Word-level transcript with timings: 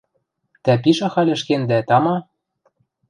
Тӓ 0.63 0.73
пиш 0.83 0.99
ахальыш 1.07 1.41
кендӓ, 1.47 1.79
тама. 1.87 2.15